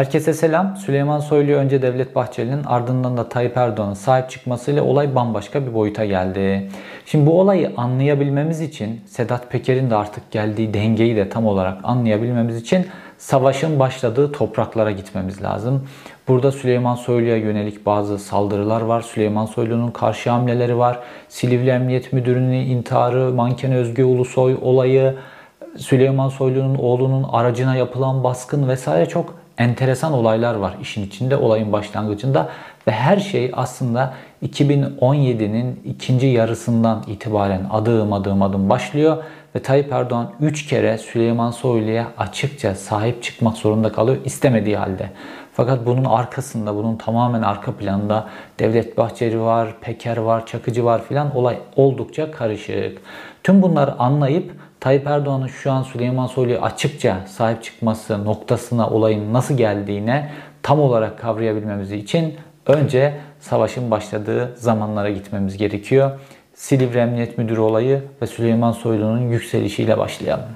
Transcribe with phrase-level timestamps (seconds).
[0.00, 0.76] Herkese selam.
[0.76, 6.04] Süleyman Soylu önce Devlet Bahçeli'nin ardından da Tayyip Erdoğan'ın sahip çıkmasıyla olay bambaşka bir boyuta
[6.04, 6.68] geldi.
[7.06, 12.56] Şimdi bu olayı anlayabilmemiz için Sedat Peker'in de artık geldiği dengeyi de tam olarak anlayabilmemiz
[12.56, 12.86] için
[13.18, 15.88] savaşın başladığı topraklara gitmemiz lazım.
[16.28, 19.00] Burada Süleyman Soylu'ya yönelik bazı saldırılar var.
[19.00, 20.98] Süleyman Soylu'nun karşı hamleleri var.
[21.28, 25.14] Silivri Emniyet Müdürü'nün intiharı, manken Özge Ulusoy olayı,
[25.76, 32.48] Süleyman Soylu'nun oğlunun aracına yapılan baskın vesaire çok enteresan olaylar var işin içinde olayın başlangıcında
[32.86, 34.14] ve her şey aslında
[34.46, 39.16] 2017'nin ikinci yarısından itibaren adım adım adım başlıyor
[39.54, 45.10] ve Tayyip Erdoğan 3 kere Süleyman Soylu'ya açıkça sahip çıkmak zorunda kalıyor istemediği halde.
[45.52, 51.36] Fakat bunun arkasında, bunun tamamen arka planında Devlet Bahçeli var, Peker var, Çakıcı var filan
[51.36, 52.98] olay oldukça karışık.
[53.42, 59.56] Tüm bunları anlayıp Tayyip Erdoğan'ın şu an Süleyman Soylu'ya açıkça sahip çıkması noktasına olayın nasıl
[59.56, 60.30] geldiğine
[60.62, 62.34] tam olarak kavrayabilmemiz için
[62.66, 66.10] önce savaşın başladığı zamanlara gitmemiz gerekiyor.
[66.54, 70.46] Silivri Emniyet Müdürü olayı ve Süleyman Soylu'nun yükselişiyle başlayalım.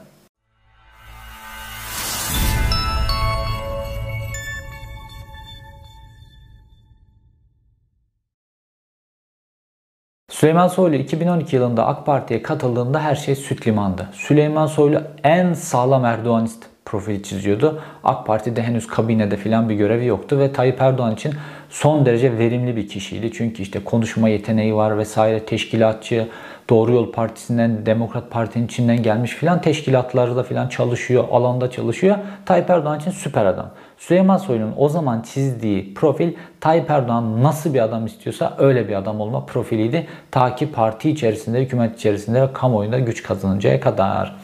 [10.45, 14.09] Süleyman Soylu 2012 yılında AK Parti'ye katıldığında her şey süt limandı.
[14.13, 17.83] Süleyman Soylu en sağlam Erdoğanist profili çiziyordu.
[18.05, 21.35] AK Parti'de henüz kabinede filan bir görevi yoktu ve Tayyip Erdoğan için
[21.71, 23.33] son derece verimli bir kişiydi.
[23.33, 26.29] Çünkü işte konuşma yeteneği var vesaire teşkilatçı,
[26.71, 32.17] Doğru Yol Partisi'nden, Demokrat Parti'nin içinden gelmiş filan teşkilatlarda filan çalışıyor, alanda çalışıyor.
[32.47, 33.71] Tayyip Erdoğan için süper adam.
[33.99, 39.21] Süleyman Soylu'nun o zaman çizdiği profil Tayyip Erdoğan nasıl bir adam istiyorsa öyle bir adam
[39.21, 40.07] olma profiliydi.
[40.31, 44.37] Ta ki parti içerisinde, hükümet içerisinde ve kamuoyunda güç kazanıncaya kadar.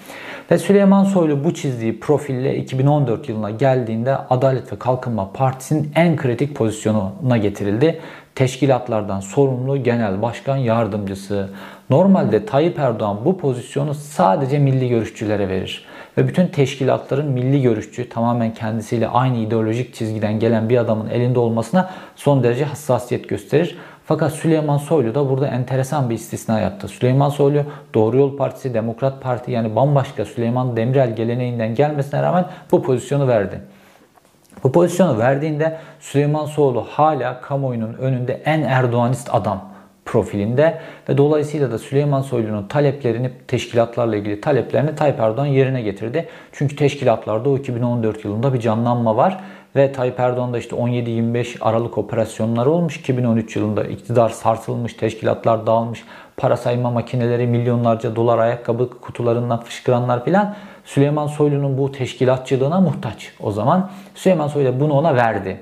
[0.51, 6.57] Ve Süleyman Soylu bu çizdiği profille 2014 yılına geldiğinde Adalet ve Kalkınma Partisi'nin en kritik
[6.57, 8.01] pozisyonuna getirildi.
[8.35, 11.49] Teşkilatlardan sorumlu genel başkan yardımcısı.
[11.91, 15.87] Normalde Tayyip Erdoğan bu pozisyonu sadece milli görüşçülere verir.
[16.19, 21.91] Ve bütün teşkilatların milli görüşçü, tamamen kendisiyle aynı ideolojik çizgiden gelen bir adamın elinde olmasına
[22.17, 23.79] son derece hassasiyet gösterir.
[24.07, 26.89] Fakat Süleyman Soylu da burada enteresan bir istisna yaptı.
[26.89, 27.63] Süleyman Soylu
[27.95, 33.61] Doğru Yol Partisi, Demokrat Parti yani bambaşka Süleyman Demirel geleneğinden gelmesine rağmen bu pozisyonu verdi.
[34.65, 39.70] Bu pozisyonu verdiğinde Süleyman Soylu hala kamuoyunun önünde en Erdoğanist adam
[40.11, 40.79] profilinde
[41.09, 46.29] ve dolayısıyla da Süleyman Soylu'nun taleplerini, teşkilatlarla ilgili taleplerini Tayyip Erdoğan yerine getirdi.
[46.53, 49.41] Çünkü teşkilatlarda o 2014 yılında bir canlanma var
[49.77, 52.97] ve Tayyip Erdoğan'da işte 17-25 Aralık operasyonları olmuş.
[52.97, 56.05] 2013 yılında iktidar sarsılmış, teşkilatlar dağılmış,
[56.37, 60.55] para sayma makineleri milyonlarca dolar ayakkabı kutularından fışkıranlar filan.
[60.85, 63.33] Süleyman Soylu'nun bu teşkilatçılığına muhtaç.
[63.41, 65.61] O zaman Süleyman Soylu bunu ona verdi.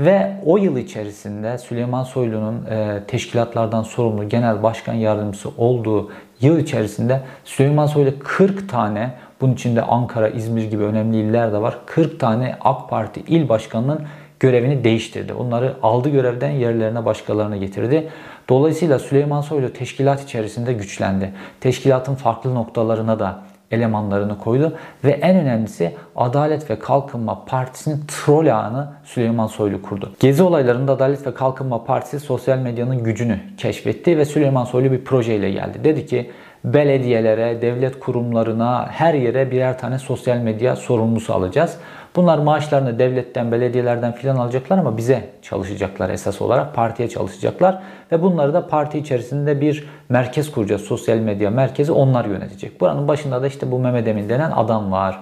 [0.00, 6.10] Ve o yıl içerisinde Süleyman Soylu'nun e, teşkilatlardan sorumlu genel başkan yardımcısı olduğu
[6.40, 11.78] yıl içerisinde Süleyman Soylu 40 tane bunun içinde Ankara, İzmir gibi önemli iller de var.
[11.86, 14.00] 40 tane AK Parti il başkanının
[14.40, 15.32] görevini değiştirdi.
[15.32, 18.08] Onları aldı görevden yerlerine başkalarına getirdi.
[18.48, 21.32] Dolayısıyla Süleyman Soylu teşkilat içerisinde güçlendi.
[21.60, 23.42] Teşkilatın farklı noktalarına da
[23.72, 24.72] elemanlarını koydu
[25.04, 30.12] ve en önemlisi Adalet ve Kalkınma Partisi'nin troll ağını Süleyman Soylu kurdu.
[30.20, 35.50] Gezi olaylarında Adalet ve Kalkınma Partisi sosyal medyanın gücünü keşfetti ve Süleyman Soylu bir projeyle
[35.50, 35.84] geldi.
[35.84, 36.30] Dedi ki
[36.64, 41.78] belediyelere, devlet kurumlarına, her yere birer tane sosyal medya sorumlusu alacağız.
[42.16, 46.74] Bunlar maaşlarını devletten, belediyelerden filan alacaklar ama bize çalışacaklar esas olarak.
[46.74, 47.82] Partiye çalışacaklar.
[48.12, 50.82] Ve bunları da parti içerisinde bir merkez kuracağız.
[50.82, 52.80] Sosyal medya merkezi onlar yönetecek.
[52.80, 55.18] Buranın başında da işte bu Mehmet Emin denen adam var.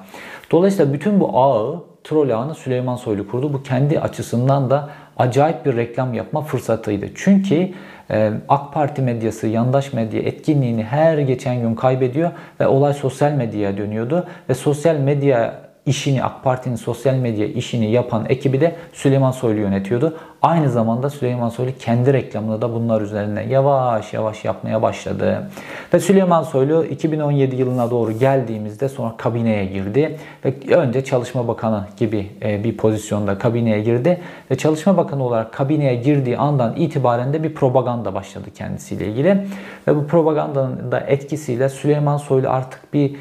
[0.50, 3.52] Dolayısıyla bütün bu ağı, troll ağını Süleyman Soylu kurdu.
[3.52, 7.06] Bu kendi açısından da acayip bir reklam yapma fırsatıydı.
[7.14, 7.70] Çünkü
[8.10, 12.30] e, AK Parti medyası, yandaş medya etkinliğini her geçen gün kaybediyor
[12.60, 14.26] ve olay sosyal medyaya dönüyordu.
[14.48, 20.16] Ve sosyal medya işini AK Parti'nin sosyal medya işini yapan ekibi de Süleyman Soylu yönetiyordu.
[20.42, 25.50] Aynı zamanda Süleyman Soylu kendi reklamını da bunlar üzerine yavaş yavaş yapmaya başladı.
[25.94, 30.18] Ve Süleyman Soylu 2017 yılına doğru geldiğimizde sonra kabineye girdi.
[30.44, 34.20] Ve önce Çalışma Bakanı gibi e, bir pozisyonda kabineye girdi.
[34.50, 39.46] Ve Çalışma Bakanı olarak kabineye girdiği andan itibaren de bir propaganda başladı kendisiyle ilgili.
[39.88, 43.16] Ve bu propagandanın da etkisiyle Süleyman Soylu artık bir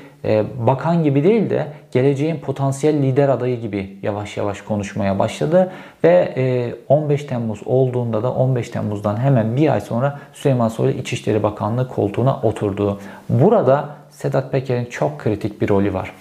[0.68, 5.72] bakan gibi değil de geleceğin potansiyel lider adayı gibi yavaş yavaş konuşmaya başladı.
[6.04, 11.44] Ve 15 e, Temmuz olduğunda da 15 Temmuz'dan hemen bir ay sonra Süleyman Soylu İçişleri
[11.44, 13.00] Bakanlığı koltuğuna oturdu.
[13.30, 16.12] Burada Sedat Peker'in çok kritik bir rolü var.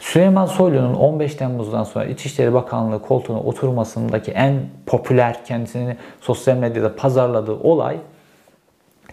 [0.00, 4.54] Süleyman Soylu'nun 15 Temmuz'dan sonra İçişleri Bakanlığı koltuğuna oturmasındaki en
[4.86, 7.96] popüler kendisini sosyal medyada pazarladığı olay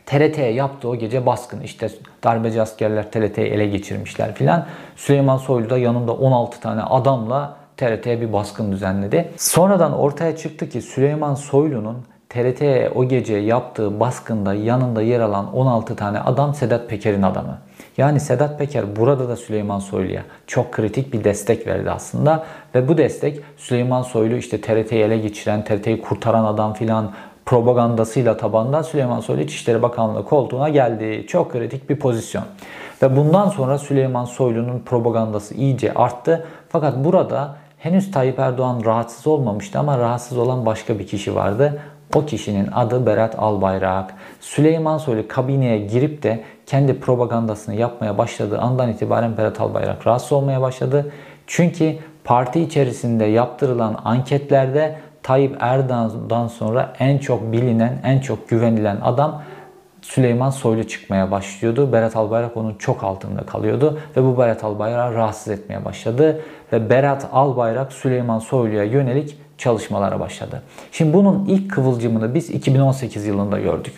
[0.06, 1.62] TRT'ye yaptığı o gece baskın.
[1.62, 1.90] İşte
[2.24, 4.66] darbeci askerler TRT'yi ele geçirmişler filan.
[4.96, 9.32] Süleyman Soylu da yanında 16 tane adamla TRT'ye bir baskın düzenledi.
[9.38, 11.98] Sonradan ortaya çıktı ki Süleyman Soylu'nun
[12.30, 17.58] TRT'ye o gece yaptığı baskında yanında yer alan 16 tane adam Sedat Peker'in adamı.
[17.98, 22.46] Yani Sedat Peker burada da Süleyman Soylu'ya çok kritik bir destek verdi aslında.
[22.76, 27.12] Ve bu destek Süleyman Soylu işte TRT'yi ele geçiren, TRT'yi kurtaran adam filan
[27.46, 31.26] propagandasıyla tabandan Süleyman Soylu İçişleri Bakanlığı koltuğuna geldi.
[31.28, 32.44] Çok kritik bir pozisyon.
[33.02, 36.48] Ve bundan sonra Süleyman Soylu'nun propagandası iyice arttı.
[36.70, 41.82] Fakat burada henüz Tayyip Erdoğan rahatsız olmamıştı ama rahatsız olan başka bir kişi vardı.
[42.16, 44.14] O kişinin adı Berat Albayrak.
[44.40, 50.62] Süleyman Soylu kabineye girip de kendi propagandasını yapmaya başladığı andan itibaren Berat Albayrak rahatsız olmaya
[50.62, 51.12] başladı.
[51.48, 54.96] Çünkü parti içerisinde yaptırılan anketlerde
[55.26, 59.42] Tayyip Erdoğan'dan sonra en çok bilinen, en çok güvenilen adam
[60.02, 61.92] Süleyman Soylu çıkmaya başlıyordu.
[61.92, 66.42] Berat Albayrak onun çok altında kalıyordu ve bu Berat Albayrak'ı rahatsız etmeye başladı
[66.74, 70.62] ve Berat Albayrak Süleyman Soylu'ya yönelik çalışmalara başladı.
[70.92, 73.94] Şimdi bunun ilk kıvılcımını biz 2018 yılında gördük.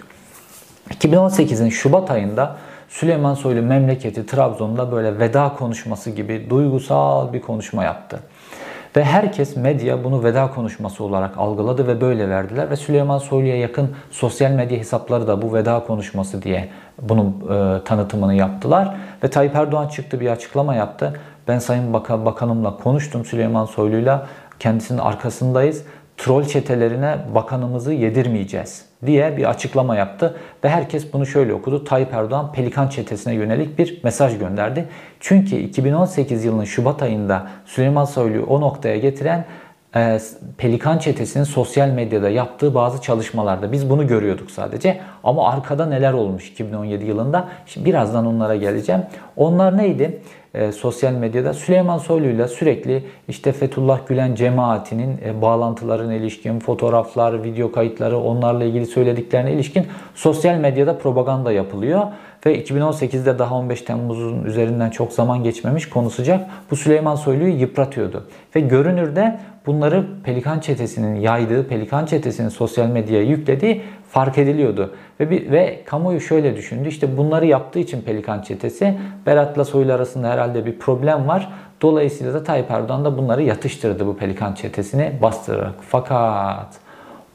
[0.89, 2.55] 2018'in Şubat ayında
[2.89, 8.19] Süleyman Soylu memleketi Trabzon'da böyle veda konuşması gibi duygusal bir konuşma yaptı.
[8.97, 12.69] Ve herkes medya bunu veda konuşması olarak algıladı ve böyle verdiler.
[12.69, 16.69] Ve Süleyman Soylu'ya yakın sosyal medya hesapları da bu veda konuşması diye
[17.01, 18.95] bunun e, tanıtımını yaptılar.
[19.23, 21.19] Ve Tayyip Erdoğan çıktı bir açıklama yaptı.
[21.47, 24.27] Ben Sayın Bakan, Bakanımla konuştum Süleyman Soylu'yla.
[24.59, 25.85] Kendisinin arkasındayız.
[26.17, 30.35] Troll çetelerine bakanımızı yedirmeyeceğiz diye bir açıklama yaptı.
[30.63, 31.83] Ve herkes bunu şöyle okudu.
[31.83, 34.87] Tayyip Erdoğan Pelikan çetesine yönelik bir mesaj gönderdi.
[35.19, 39.45] Çünkü 2018 yılının Şubat ayında Süleyman Soylu'yu o noktaya getiren
[39.95, 40.19] e,
[40.57, 45.01] Pelikan çetesinin sosyal medyada yaptığı bazı çalışmalarda biz bunu görüyorduk sadece.
[45.23, 47.47] Ama arkada neler olmuş 2017 yılında?
[47.65, 49.01] Şimdi birazdan onlara geleceğim.
[49.35, 50.21] Onlar neydi?
[50.57, 57.43] E, sosyal medyada Süleyman Soylu ile sürekli işte Fethullah Gülen cemaatinin e, bağlantılarına ilişkin fotoğraflar,
[57.43, 62.01] video kayıtları, onlarla ilgili söylediklerine ilişkin sosyal medyada propaganda yapılıyor.
[62.47, 66.47] Ve 2018'de daha 15 Temmuz'un üzerinden çok zaman geçmemiş konu sıcak.
[66.71, 68.27] Bu Süleyman Soylu'yu yıpratıyordu.
[68.55, 74.95] Ve görünürde bunları Pelikan Çetesi'nin yaydığı, Pelikan Çetesi'nin sosyal medyaya yüklediği fark ediliyordu.
[75.19, 76.87] Ve, bir, ve kamuoyu şöyle düşündü.
[76.87, 81.49] İşte bunları yaptığı için Pelikan Çetesi Berat'la Soylu arasında herhalde bir problem var.
[81.81, 85.75] Dolayısıyla da Tayyip Erdoğan da bunları yatıştırdı bu Pelikan Çetesi'ni bastırarak.
[85.81, 86.75] Fakat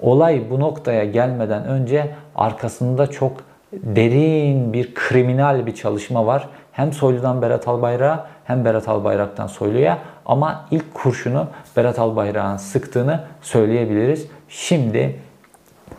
[0.00, 6.48] olay bu noktaya gelmeden önce arkasında çok derin bir kriminal bir çalışma var.
[6.72, 11.46] Hem Soylu'dan Berat Albayrak'a hem Berat Albayrak'tan Soylu'ya ama ilk kurşunu
[11.76, 14.26] Berat Albayrak'ın sıktığını söyleyebiliriz.
[14.48, 15.16] Şimdi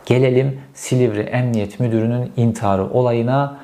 [0.06, 3.56] gelelim Silivri Emniyet Müdürü'nün intiharı olayına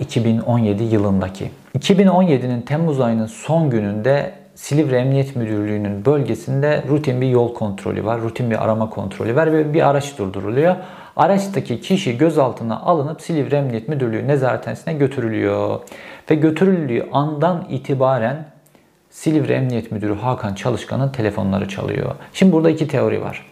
[0.00, 1.50] 2017 e, yılındaki.
[1.78, 8.50] 2017'nin Temmuz ayının son gününde Silivri Emniyet Müdürlüğü'nün bölgesinde rutin bir yol kontrolü var, rutin
[8.50, 10.76] bir arama kontrolü var ve bir araç durduruluyor.
[11.16, 15.80] Araçtaki kişi gözaltına alınıp Silivri Emniyet Müdürlüğü nezarethanesine götürülüyor.
[16.30, 18.46] Ve götürüldüğü andan itibaren
[19.10, 22.14] Silivri Emniyet Müdürü Hakan Çalışkan'ın telefonları çalıyor.
[22.32, 23.46] Şimdi burada iki teori var.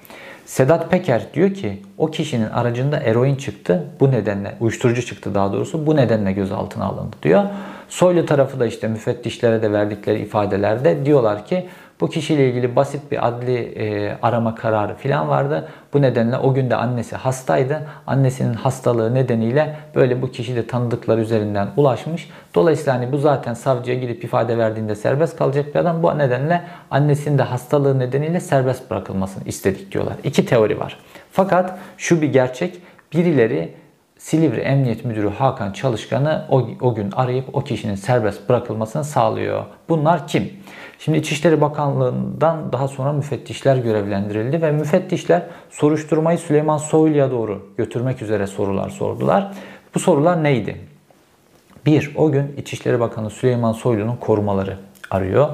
[0.46, 3.84] Sedat Peker diyor ki o kişinin aracında eroin çıktı.
[4.00, 5.86] Bu nedenle uyuşturucu çıktı daha doğrusu.
[5.86, 7.44] Bu nedenle gözaltına alındı diyor.
[7.88, 11.68] Soylu tarafı da işte müfettişlere de verdikleri ifadelerde diyorlar ki
[12.00, 15.68] bu kişiyle ilgili basit bir adli e, arama kararı falan vardı.
[15.92, 17.86] Bu nedenle o günde annesi hastaydı.
[18.06, 22.30] Annesinin hastalığı nedeniyle böyle bu kişi de tanıdıklar üzerinden ulaşmış.
[22.54, 26.02] Dolayısıyla hani bu zaten savcıya gidip ifade verdiğinde serbest kalacak bir adam.
[26.02, 30.14] Bu nedenle annesinin de hastalığı nedeniyle serbest bırakılmasını istedik diyorlar.
[30.24, 30.98] İki teori var.
[31.32, 32.78] Fakat şu bir gerçek.
[33.12, 33.74] Birileri
[34.20, 39.64] Silivri Emniyet Müdürü Hakan Çalışkan'ı o, o gün arayıp o kişinin serbest bırakılmasını sağlıyor.
[39.88, 40.52] Bunlar kim?
[40.98, 48.46] Şimdi İçişleri Bakanlığı'ndan daha sonra müfettişler görevlendirildi ve müfettişler soruşturmayı Süleyman Soylu'ya doğru götürmek üzere
[48.46, 49.52] sorular sordular.
[49.94, 50.76] Bu sorular neydi?
[51.86, 54.78] Bir, o gün İçişleri Bakanı Süleyman Soylu'nun korumaları
[55.10, 55.48] arıyor.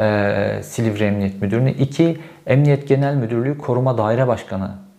[0.00, 1.70] Ee, Silivri Emniyet Müdürü'nü.
[1.70, 4.89] İki, Emniyet Genel Müdürlüğü Koruma Daire Başkanı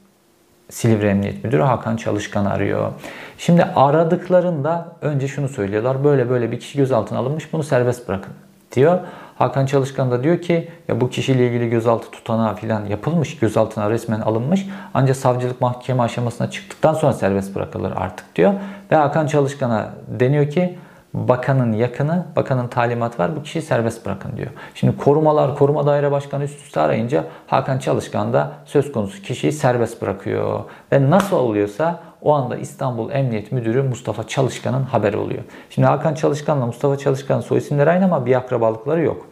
[0.71, 2.91] Silivri Emniyet Müdürü Hakan Çalışkan arıyor.
[3.37, 6.03] Şimdi aradıklarında önce şunu söylüyorlar.
[6.03, 8.33] Böyle böyle bir kişi gözaltına alınmış bunu serbest bırakın
[8.75, 8.99] diyor.
[9.35, 14.19] Hakan Çalışkan da diyor ki ya bu kişiyle ilgili gözaltı tutanağı falan yapılmış, gözaltına resmen
[14.21, 14.67] alınmış.
[14.93, 18.53] Ancak savcılık mahkeme aşamasına çıktıktan sonra serbest bırakılır artık diyor.
[18.91, 20.77] Ve Hakan Çalışkan'a deniyor ki
[21.13, 24.49] bakanın yakını, bakanın talimat var bu kişiyi serbest bırakın diyor.
[24.75, 30.01] Şimdi korumalar, koruma daire başkanı üst üste arayınca Hakan Çalışkan da söz konusu kişiyi serbest
[30.01, 30.59] bırakıyor.
[30.91, 35.43] Ve nasıl oluyorsa o anda İstanbul Emniyet Müdürü Mustafa Çalışkan'ın haberi oluyor.
[35.69, 39.25] Şimdi Hakan Çalışkan'la Mustafa Çalışkan'ın soy isimleri aynı ama bir akrabalıkları yok.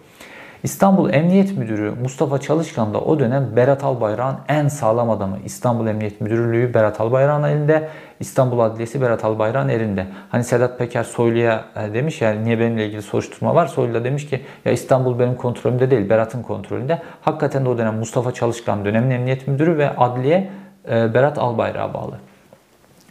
[0.63, 5.37] İstanbul Emniyet Müdürü Mustafa Çalışkan da o dönem Berat Albayrak'ın en sağlam adamı.
[5.45, 7.89] İstanbul Emniyet Müdürlüğü Berat Albayrak'ın elinde,
[8.19, 10.05] İstanbul Adliyesi Berat Albayrak'ın elinde.
[10.29, 13.67] Hani Sedat Peker Soylu'ya e, demiş ya niye benimle ilgili soruşturma var?
[13.67, 17.01] Soylu da demiş ki ya İstanbul benim kontrolümde değil Berat'ın kontrolünde.
[17.21, 20.49] Hakikaten de o dönem Mustafa Çalışkan dönemin Emniyet Müdürü ve Adliye
[20.89, 22.19] e, Berat Albayrak'a bağlı.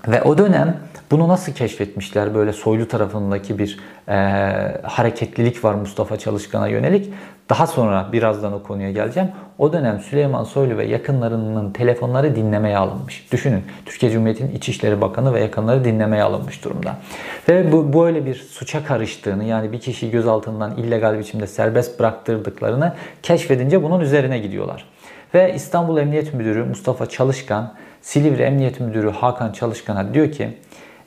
[0.08, 0.76] Ve o dönem
[1.10, 2.34] bunu nasıl keşfetmişler?
[2.34, 3.78] Böyle soylu tarafındaki bir
[4.08, 4.14] e,
[4.82, 7.12] hareketlilik var Mustafa Çalışkan'a yönelik.
[7.50, 9.28] Daha sonra birazdan o konuya geleceğim.
[9.58, 13.32] O dönem Süleyman Soylu ve yakınlarının telefonları dinlemeye alınmış.
[13.32, 16.96] Düşünün Türkiye Cumhuriyeti'nin İçişleri Bakanı ve yakınları dinlemeye alınmış durumda.
[17.48, 23.82] Ve bu böyle bir suça karıştığını yani bir kişiyi gözaltından illegal biçimde serbest bıraktırdıklarını keşfedince
[23.82, 24.84] bunun üzerine gidiyorlar.
[25.34, 27.74] Ve İstanbul Emniyet Müdürü Mustafa Çalışkan
[28.08, 30.58] Silivri Emniyet Müdürü Hakan Çalışkan'a diyor ki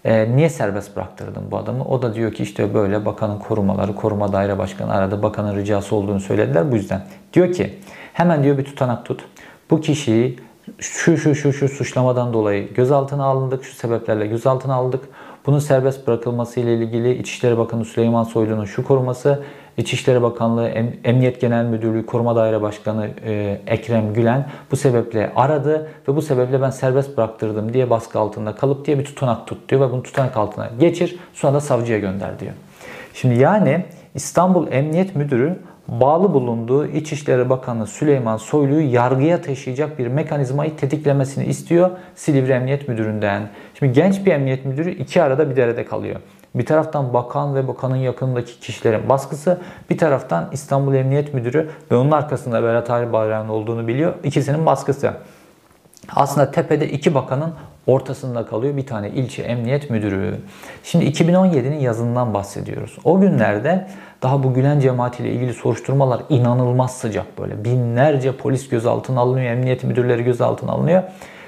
[0.05, 1.83] e, niye serbest bıraktırdın bu adamı?
[1.83, 5.23] O da diyor ki işte böyle bakanın korumaları, koruma daire başkanı aradı.
[5.23, 7.01] Bakanın ricası olduğunu söylediler bu yüzden.
[7.33, 7.79] Diyor ki
[8.13, 9.25] hemen diyor bir tutanak tut.
[9.71, 10.39] Bu kişiyi
[10.79, 15.03] şu şu şu şu suçlamadan dolayı gözaltına alındık, şu sebeplerle gözaltına aldık.
[15.45, 19.43] Bunun serbest bırakılması ile ilgili İçişleri Bakanı Süleyman Soylu'nun şu koruması
[19.77, 20.67] İçişleri Bakanlığı,
[21.03, 26.61] Emniyet Genel Müdürlüğü, Koruma Daire Başkanı e, Ekrem Gülen bu sebeple aradı ve bu sebeple
[26.61, 30.37] ben serbest bıraktırdım diye baskı altında kalıp diye bir tutanak tut diyor ve bunu tutanak
[30.37, 32.53] altına geçir sonra da savcıya gönder diyor.
[33.13, 33.85] Şimdi yani
[34.15, 41.89] İstanbul Emniyet Müdürü bağlı bulunduğu İçişleri Bakanı Süleyman Soylu'yu yargıya taşıyacak bir mekanizmayı tetiklemesini istiyor
[42.15, 43.49] Silivri Emniyet Müdürü'nden.
[43.79, 46.19] Şimdi genç bir emniyet müdürü iki arada bir derede kalıyor.
[46.55, 49.57] Bir taraftan bakan ve bakanın yakınındaki kişilerin baskısı,
[49.89, 54.13] bir taraftan İstanbul Emniyet Müdürü ve onun arkasında Berat Albayrak'ın olduğunu biliyor.
[54.23, 55.13] İkisinin baskısı.
[56.15, 57.53] Aslında tepede iki bakanın
[57.87, 60.35] ortasında kalıyor bir tane ilçe emniyet müdürü.
[60.83, 62.97] Şimdi 2017'nin yazından bahsediyoruz.
[63.03, 63.87] O günlerde
[64.21, 67.65] daha bu Gülen cemaatiyle ilgili soruşturmalar inanılmaz sıcak böyle.
[67.65, 71.03] Binlerce polis gözaltına alınıyor, emniyet müdürleri gözaltına alınıyor.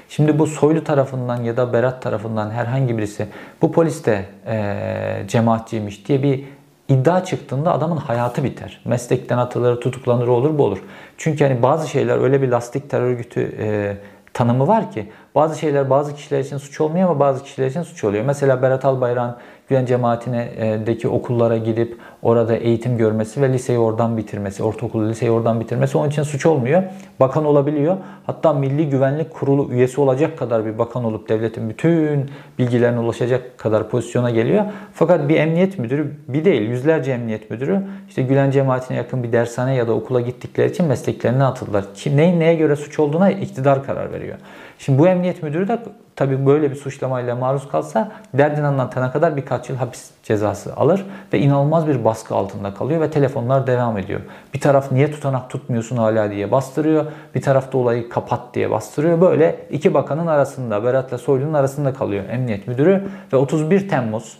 [0.08, 3.26] Şimdi bu Soylu tarafından ya da Berat tarafından herhangi birisi
[3.62, 6.44] bu polis de e, cemaatçiymiş diye bir
[6.88, 8.80] iddia çıktığında adamın hayatı biter.
[8.84, 10.78] Meslekten atılır, tutuklanır olur bu olur.
[11.18, 13.96] Çünkü hani bazı şeyler öyle bir lastik terör örgütü e,
[14.34, 18.04] tanımı var ki bazı şeyler bazı kişiler için suç olmuyor ama bazı kişiler için suç
[18.04, 18.24] oluyor.
[18.24, 19.36] Mesela Berat Albayrak'ın
[19.68, 25.98] Güven cemaatindeki okullara gidip orada eğitim görmesi ve liseyi oradan bitirmesi, ortaokulu liseyi oradan bitirmesi
[25.98, 26.82] onun için suç olmuyor.
[27.20, 27.96] Bakan olabiliyor.
[28.26, 33.88] Hatta Milli Güvenlik Kurulu üyesi olacak kadar bir bakan olup devletin bütün bilgilerine ulaşacak kadar
[33.88, 34.64] pozisyona geliyor.
[34.92, 39.74] Fakat bir emniyet müdürü bir değil yüzlerce emniyet müdürü işte Gülen cemaatine yakın bir dershane
[39.74, 41.84] ya da okula gittikleri için mesleklerine atıldılar.
[41.94, 44.38] Kim neyin neye göre suç olduğuna iktidar karar veriyor.
[44.78, 45.78] Şimdi bu emniyet müdürü de
[46.16, 51.38] tabii böyle bir suçlamayla maruz kalsa derdin anlatana kadar birkaç yıl hapis cezası alır ve
[51.38, 54.20] inanılmaz bir baskı altında kalıyor ve telefonlar devam ediyor.
[54.54, 57.04] Bir taraf niye tutanak tutmuyorsun hala diye bastırıyor.
[57.34, 59.20] Bir tarafta olayı kapat diye bastırıyor.
[59.20, 64.38] Böyle iki bakanın arasında Berat'la Soylu'nun arasında kalıyor emniyet müdürü ve 31 Temmuz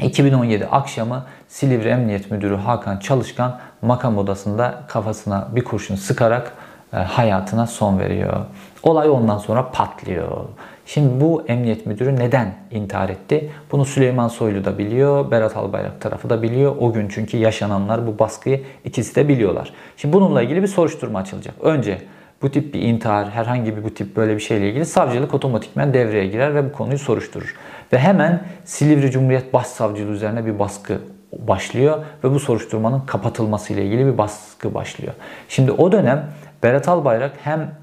[0.00, 6.52] 2017 akşamı Silivri Emniyet Müdürü Hakan Çalışkan makam odasında kafasına bir kurşun sıkarak
[6.92, 8.46] e, hayatına son veriyor.
[8.82, 10.44] Olay ondan sonra patlıyor.
[10.86, 13.50] Şimdi bu emniyet müdürü neden intihar etti?
[13.72, 16.76] Bunu Süleyman Soylu da biliyor, Berat Albayrak tarafı da biliyor.
[16.80, 19.72] O gün çünkü yaşananlar bu baskıyı ikisi de biliyorlar.
[19.96, 21.54] Şimdi bununla ilgili bir soruşturma açılacak.
[21.62, 21.98] Önce
[22.42, 26.26] bu tip bir intihar, herhangi bir bu tip böyle bir şeyle ilgili savcılık otomatikmen devreye
[26.26, 27.54] girer ve bu konuyu soruşturur.
[27.92, 30.98] Ve hemen Silivri Cumhuriyet Başsavcılığı üzerine bir baskı
[31.38, 35.12] başlıyor ve bu soruşturmanın kapatılması ile ilgili bir baskı başlıyor.
[35.48, 36.26] Şimdi o dönem
[36.62, 37.81] Berat Albayrak hem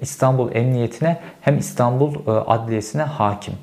[0.00, 3.54] İstanbul Emniyetine hem İstanbul e, Adliyesine hakim.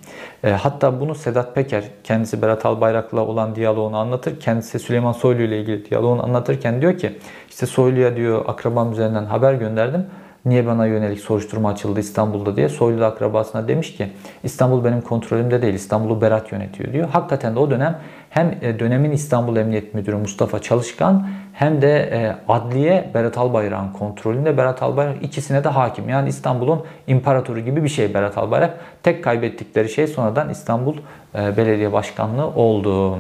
[0.44, 4.40] E, hatta bunu Sedat Peker kendisi Berat Albayrak'la olan diyaloğunu anlatır.
[4.40, 9.54] Kendisi Süleyman Soylu ile ilgili diyaloğunu anlatırken diyor ki işte Soylu'ya diyor akrabam üzerinden haber
[9.54, 10.06] gönderdim.
[10.46, 14.10] Niye bana yönelik soruşturma açıldı İstanbul'da diye Soylu akrabasına demiş ki
[14.44, 17.10] İstanbul benim kontrolümde değil İstanbul'u Berat yönetiyor diyor.
[17.10, 18.00] Hakikaten de o dönem
[18.30, 24.58] hem dönemin İstanbul Emniyet Müdürü Mustafa Çalışkan hem de e, adliye Berat Albayrak'ın kontrolünde.
[24.58, 26.10] Berat Albayrak ikisine de hakim.
[26.10, 28.80] Yani İstanbul'un imparatoru gibi bir şey Berat Albayrak.
[29.04, 30.96] Tek kaybettikleri şey sonradan İstanbul
[31.36, 33.20] e, Belediye Başkanlığı oldu.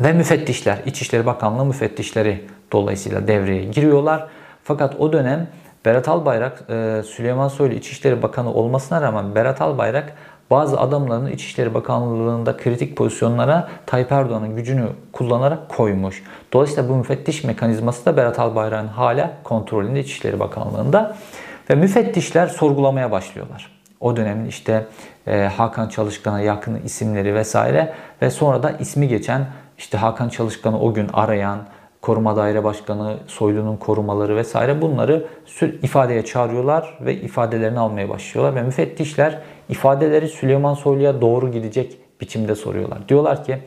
[0.00, 4.26] Ve müfettişler, İçişleri Bakanlığı müfettişleri dolayısıyla devreye giriyorlar.
[4.64, 5.48] Fakat o dönem
[5.86, 10.12] Berat Albayrak, e, Süleyman Soylu İçişleri Bakanı olmasına rağmen Berat Albayrak
[10.50, 16.22] bazı adamlarını İçişleri Bakanlığı'nda kritik pozisyonlara Tayyip Erdoğan'ın gücünü kullanarak koymuş.
[16.52, 21.16] Dolayısıyla bu müfettiş mekanizması da Berat Albayrak'ın hala kontrolünde İçişleri Bakanlığı'nda.
[21.70, 23.70] Ve müfettişler sorgulamaya başlıyorlar.
[24.00, 24.86] O dönemin işte
[25.26, 29.46] e, Hakan Çalışkan'a yakın isimleri vesaire ve sonra da ismi geçen
[29.78, 31.58] işte Hakan Çalışkan'ı o gün arayan,
[32.06, 35.26] koruma daire başkanı, Soylu'nun korumaları vesaire bunları
[35.82, 38.54] ifadeye çağırıyorlar ve ifadelerini almaya başlıyorlar.
[38.54, 43.08] Ve müfettişler ifadeleri Süleyman Soylu'ya doğru gidecek biçimde soruyorlar.
[43.08, 43.58] Diyorlar ki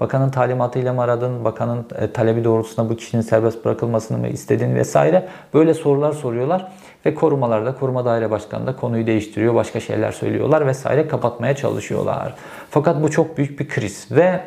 [0.00, 5.28] bakanın talimatıyla mı aradın, bakanın e, talebi doğrultusunda bu kişinin serbest bırakılmasını mı istedin vesaire
[5.54, 6.72] böyle sorular soruyorlar.
[7.06, 12.34] Ve korumalarda, koruma daire başkanı da konuyu değiştiriyor, başka şeyler söylüyorlar vesaire kapatmaya çalışıyorlar.
[12.70, 14.40] Fakat bu çok büyük bir kriz ve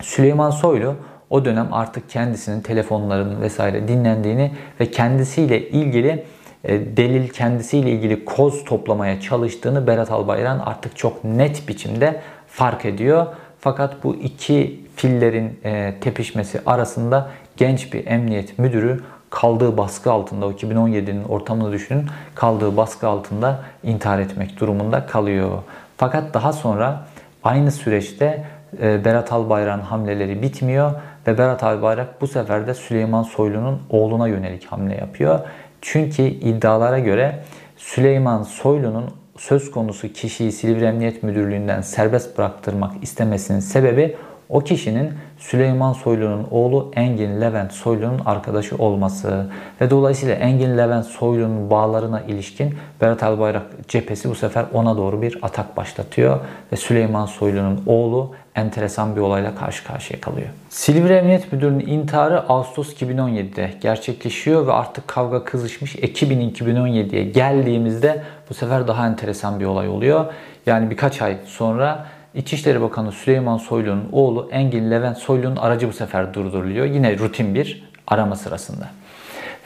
[0.00, 0.94] Süleyman Soylu
[1.30, 6.24] o dönem artık kendisinin telefonlarının vesaire dinlendiğini ve kendisiyle ilgili
[6.64, 13.26] e, delil kendisiyle ilgili koz toplamaya çalıştığını Berat Albayrak'ın artık çok net biçimde fark ediyor.
[13.60, 20.52] Fakat bu iki fillerin e, tepişmesi arasında genç bir emniyet müdürü kaldığı baskı altında, o
[20.52, 25.50] 2017'nin ortamını düşünün, kaldığı baskı altında intihar etmek durumunda kalıyor.
[25.96, 27.06] Fakat daha sonra
[27.44, 28.44] aynı süreçte
[28.82, 30.92] e, Berat Albayrak'ın hamleleri bitmiyor
[31.28, 35.40] ve Berat Albayrak bu sefer de Süleyman Soylu'nun oğluna yönelik hamle yapıyor.
[35.80, 37.38] Çünkü iddialara göre
[37.76, 44.16] Süleyman Soylu'nun söz konusu kişiyi Silivri Emniyet Müdürlüğü'nden serbest bıraktırmak istemesinin sebebi
[44.48, 49.46] o kişinin Süleyman Soylu'nun oğlu Engin Levent Soylu'nun arkadaşı olması
[49.80, 55.38] ve dolayısıyla Engin Levent Soylu'nun bağlarına ilişkin Berat Albayrak cephesi bu sefer ona doğru bir
[55.42, 56.40] atak başlatıyor
[56.72, 60.48] ve Süleyman Soylu'nun oğlu enteresan bir olayla karşı karşıya kalıyor.
[60.68, 65.96] Silivri Emniyet Müdürü'nün intiharı Ağustos 2017'de gerçekleşiyor ve artık kavga kızışmış.
[65.96, 70.26] Ekim 2017'ye geldiğimizde bu sefer daha enteresan bir olay oluyor.
[70.66, 72.06] Yani birkaç ay sonra
[72.38, 76.86] İçişleri Bakanı Süleyman Soylu'nun oğlu Engin Levent Soylu'nun aracı bu sefer durduruluyor.
[76.86, 78.88] Yine rutin bir arama sırasında.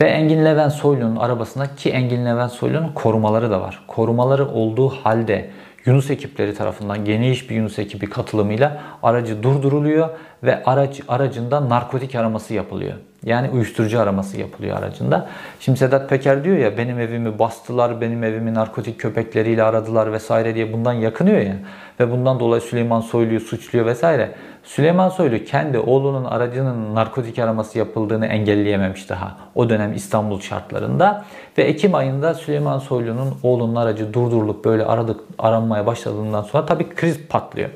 [0.00, 3.82] Ve Engin Levent Soylu'nun arabasında ki Engin Levent Soylu'nun korumaları da var.
[3.86, 5.50] Korumaları olduğu halde
[5.86, 10.08] Yunus ekipleri tarafından geniş bir Yunus ekibi katılımıyla aracı durduruluyor
[10.42, 12.92] ve araç aracında narkotik araması yapılıyor.
[13.24, 15.28] Yani uyuşturucu araması yapılıyor aracında.
[15.60, 20.72] Şimdi Sedat Peker diyor ya benim evimi bastılar, benim evimi narkotik köpekleriyle aradılar vesaire diye
[20.72, 21.56] bundan yakınıyor ya.
[22.00, 24.30] Ve bundan dolayı Süleyman Soylu'yu suçluyor vesaire.
[24.64, 29.36] Süleyman Soylu kendi oğlunun aracının narkotik araması yapıldığını engelleyememiş daha.
[29.54, 31.24] O dönem İstanbul şartlarında.
[31.58, 37.18] Ve Ekim ayında Süleyman Soylu'nun oğlunun aracı durdurulup böyle aradık, aranmaya başladığından sonra tabii kriz
[37.28, 37.70] patlıyor.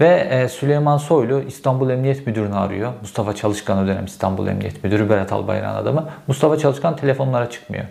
[0.00, 2.92] Ve e, Süleyman Soylu İstanbul Emniyet Müdürünü arıyor.
[3.00, 6.08] Mustafa Çalışkan o dönem İstanbul Emniyet Müdürü Berat Albayrak'ın adamı.
[6.26, 7.84] Mustafa Çalışkan telefonlara çıkmıyor.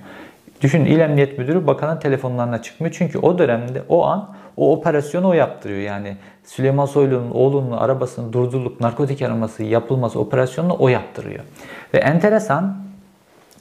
[0.62, 2.95] Düşün İl Emniyet Müdürü bakanın telefonlarına çıkmıyor.
[2.97, 5.81] Çünkü o dönemde o an o operasyonu o yaptırıyor.
[5.81, 11.43] Yani Süleyman Soylu'nun oğlunun arabasının durdurulup narkotik araması yapılması operasyonunu o yaptırıyor.
[11.93, 12.77] Ve enteresan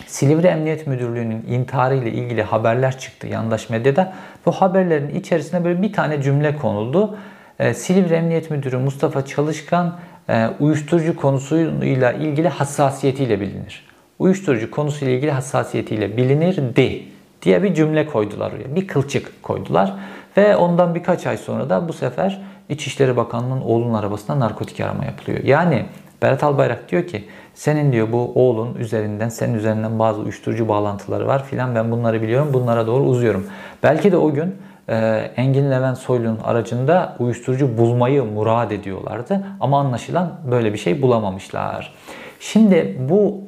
[0.07, 4.13] Silivri Emniyet Müdürlüğü'nün intiharı ile ilgili haberler çıktı yandaş medyada.
[4.47, 7.17] Bu haberlerin içerisine böyle bir tane cümle konuldu.
[7.59, 13.89] Ee, Silivri Emniyet Müdürü Mustafa Çalışkan e, uyuşturucu konusuyla ilgili hassasiyetiyle bilinir.
[14.19, 17.03] Uyuşturucu konusuyla ilgili hassasiyetiyle bilinirdi
[17.43, 18.75] diye bir cümle koydular oraya.
[18.75, 19.95] Bir kılçık koydular.
[20.37, 25.45] Ve ondan birkaç ay sonra da bu sefer İçişleri Bakanlığı'nın oğlunun arabasına narkotik arama yapılıyor.
[25.45, 25.87] Yani
[26.23, 31.45] Berat Albayrak diyor ki senin diyor bu oğlun üzerinden senin üzerinden bazı uyuşturucu bağlantıları var
[31.45, 33.47] filan ben bunları biliyorum bunlara doğru uzuyorum.
[33.83, 34.57] Belki de o gün
[34.89, 34.97] e,
[35.37, 41.95] Engin Levent Soylu'nun aracında uyuşturucu bulmayı murad ediyorlardı ama anlaşılan böyle bir şey bulamamışlar.
[42.41, 43.48] Şimdi bu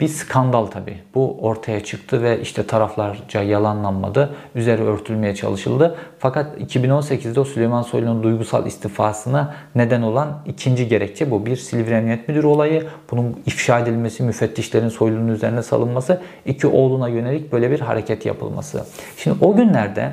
[0.00, 0.98] bir skandal tabii.
[1.14, 4.34] Bu ortaya çıktı ve işte taraflarca yalanlanmadı.
[4.54, 5.96] Üzeri örtülmeye çalışıldı.
[6.18, 11.46] Fakat 2018'de o Süleyman Soylu'nun duygusal istifasına neden olan ikinci gerekçe bu.
[11.46, 12.86] Bir Silivri Emniyet Müdürü olayı.
[13.10, 16.20] Bunun ifşa edilmesi, müfettişlerin Soylu'nun üzerine salınması.
[16.46, 18.86] iki oğluna yönelik böyle bir hareket yapılması.
[19.16, 20.12] Şimdi o günlerde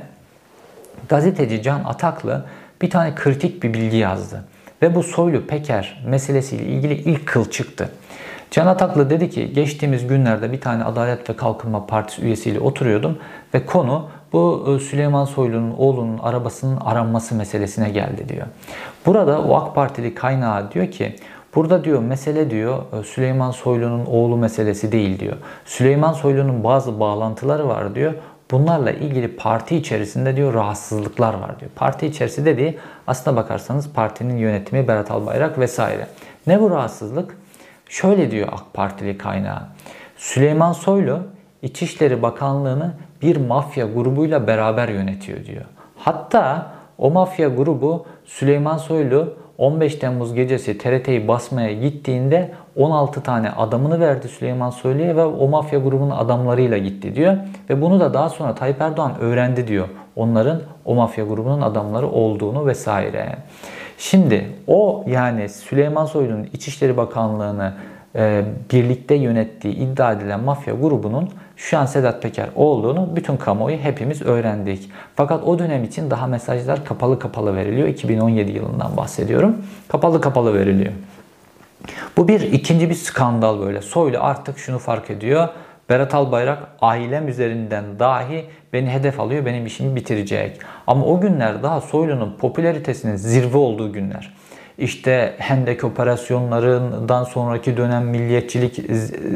[1.10, 2.46] gazeteci Can Ataklı
[2.82, 4.44] bir tane kritik bir bilgi yazdı.
[4.82, 7.90] Ve bu Soylu Peker meselesiyle ilgili ilk kıl çıktı.
[8.52, 13.18] Can Ataklı dedi ki geçtiğimiz günlerde bir tane Adalet ve Kalkınma Partisi üyesiyle oturuyordum
[13.54, 18.48] ve konu bu e, Süleyman Soylu'nun oğlunun arabasının aranması meselesine geldi diyor.
[19.06, 21.16] Burada o AK Partili kaynağı diyor ki
[21.56, 25.38] Burada diyor mesele diyor e, Süleyman Soylu'nun oğlu meselesi değil diyor.
[25.66, 28.14] Süleyman Soylu'nun bazı bağlantıları var diyor.
[28.52, 31.72] Bunlarla ilgili parti içerisinde diyor rahatsızlıklar var diyor.
[31.76, 36.08] Parti içerisinde dediği aslına bakarsanız partinin yönetimi Berat Albayrak vesaire.
[36.48, 37.38] Ne bu rahatsızlık?
[37.92, 39.62] Şöyle diyor AK Partili kaynağı.
[40.18, 41.20] Süleyman Soylu
[41.62, 45.66] İçişleri Bakanlığı'nı bir mafya grubuyla beraber yönetiyor diyor.
[45.98, 54.00] Hatta O mafya grubu Süleyman Soylu 15 Temmuz gecesi TRT'yi basmaya gittiğinde 16 tane adamını
[54.00, 57.38] verdi Süleyman Soylu'ya ve o mafya grubunun adamlarıyla gitti diyor.
[57.70, 59.88] Ve bunu da daha sonra Tayyip Erdoğan öğrendi diyor.
[60.16, 63.36] Onların o mafya grubunun adamları olduğunu vesaire.
[64.02, 67.74] Şimdi o yani Süleyman Soylu'nun İçişleri Bakanlığı'nı
[68.16, 74.22] e, birlikte yönettiği iddia edilen mafya grubunun şu an Sedat Peker olduğunu bütün kamuoyu hepimiz
[74.22, 74.92] öğrendik.
[75.16, 77.88] Fakat o dönem için daha mesajlar kapalı kapalı veriliyor.
[77.88, 79.58] 2017 yılından bahsediyorum.
[79.88, 80.94] Kapalı kapalı veriliyor.
[82.18, 83.82] Bu bir ikinci bir skandal böyle.
[83.82, 85.50] Soylu artık şunu fark ediyor.
[85.92, 90.60] Berat Albayrak ailem üzerinden dahi beni hedef alıyor, benim işimi bitirecek.
[90.88, 94.34] Ama o günler daha Soylu'nun popülaritesinin zirve olduğu günler.
[94.78, 98.80] İşte Hendek operasyonlarından sonraki dönem milliyetçilik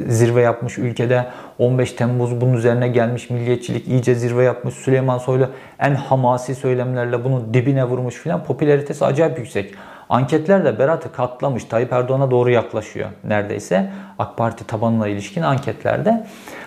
[0.08, 1.26] zirve yapmış ülkede.
[1.60, 4.76] 15 Temmuz bunun üzerine gelmiş milliyetçilik iyice zirve yapmış.
[4.76, 8.44] Süleyman Soylu en hamasi söylemlerle bunun dibine vurmuş filan.
[8.44, 9.74] Popülaritesi acayip yüksek.
[10.10, 11.64] Anketler de Berat'ı katlamış.
[11.64, 13.92] Tayyip Erdoğan'a doğru yaklaşıyor neredeyse.
[14.20, 16.26] AK Parti tabanına ilişkin anketlerde.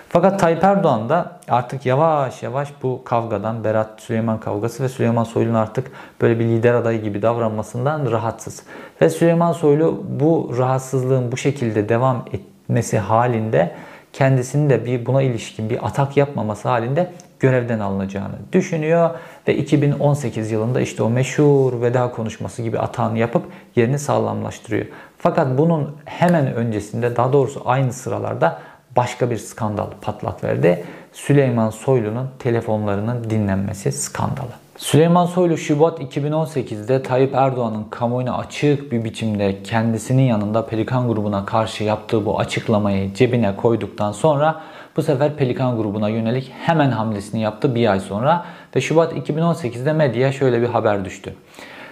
[0.09, 5.55] Fakat Tayyip Erdoğan da artık yavaş yavaş bu kavgadan, Berat Süleyman kavgası ve Süleyman Soylu'nun
[5.55, 8.63] artık böyle bir lider adayı gibi davranmasından rahatsız.
[9.03, 13.75] Ve Süleyman Soylu bu rahatsızlığın bu şekilde devam etmesi halinde
[14.13, 19.11] kendisinin de bir buna ilişkin bir atak yapmaması halinde görevden alınacağını düşünüyor
[19.49, 23.43] ve 2018 yılında işte o meşhur veda konuşması gibi atağını yapıp
[23.77, 24.87] yerini sağlamlaştırıyor.
[25.19, 28.59] Fakat bunun hemen öncesinde daha doğrusu aynı sıralarda
[28.97, 30.85] başka bir skandal patlak verdi.
[31.13, 34.53] Süleyman Soylu'nun telefonlarının dinlenmesi skandalı.
[34.79, 41.85] Süleyman Soylu Şubat 2018'de Tayyip Erdoğan'ın kamuoyuna açık bir biçimde kendisinin yanında Pelikan grubuna karşı
[41.85, 44.61] yaptığı bu açıklamayı cebine koyduktan sonra
[44.99, 48.45] bu sefer Pelikan grubuna yönelik hemen hamlesini yaptı bir ay sonra
[48.77, 51.35] ve Şubat 2018'de medyaya şöyle bir haber düştü.